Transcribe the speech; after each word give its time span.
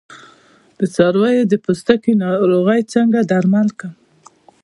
د 0.79 0.81
څارویو 0.93 1.49
د 1.51 1.53
پوستکي 1.63 2.13
ناروغۍ 2.23 2.81
څنګه 2.93 3.19
درمل 3.31 3.67
کړم؟ 3.79 3.93